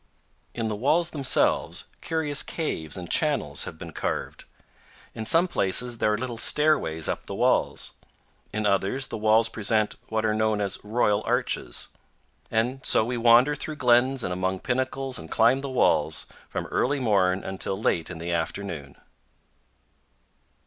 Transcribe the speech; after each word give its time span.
In 0.55 0.67
the 0.67 0.75
walls 0.75 1.11
themselves 1.11 1.85
curious 2.01 2.41
caves 2.41 2.97
and 2.97 3.07
channels 3.07 3.65
have 3.65 3.77
been 3.77 3.91
carved. 3.91 4.45
In 5.13 5.27
some 5.27 5.47
places 5.47 5.99
there 5.99 6.11
are 6.11 6.17
little 6.17 6.39
stairways 6.39 7.07
up 7.07 7.27
the 7.27 7.35
walls; 7.35 7.91
in 8.51 8.65
others, 8.65 9.05
the 9.09 9.17
walls 9.19 9.47
present 9.47 9.93
what 10.07 10.25
are 10.25 10.33
known 10.33 10.59
as 10.59 10.79
royal 10.83 11.21
arches; 11.27 11.89
and 12.49 12.83
so 12.83 13.05
we 13.05 13.15
wander 13.15 13.53
through 13.55 13.75
glens 13.75 14.23
and 14.23 14.33
among 14.33 14.61
pinnacles 14.61 15.19
and 15.19 15.29
climb 15.29 15.59
the 15.59 15.69
walls 15.69 16.25
from 16.49 16.65
early 16.71 16.99
morn 16.99 17.43
until 17.43 17.79
late 17.79 18.09
in 18.09 18.17
the 18.17 18.31
afternoon. 18.31 18.95